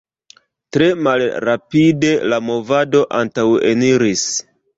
Tre 0.77 0.87
malrapide 1.07 2.09
la 2.33 2.41
movado 2.47 3.03
antaŭeniris. 3.21 4.27